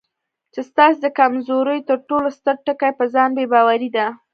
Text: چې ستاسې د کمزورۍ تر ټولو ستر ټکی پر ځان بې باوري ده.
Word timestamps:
چې 0.53 0.61
ستاسې 0.69 0.97
د 1.01 1.07
کمزورۍ 1.19 1.79
تر 1.89 1.97
ټولو 2.09 2.27
ستر 2.37 2.55
ټکی 2.65 2.91
پر 2.97 3.07
ځان 3.13 3.29
بې 3.37 3.45
باوري 3.51 3.89
ده. 3.95 4.05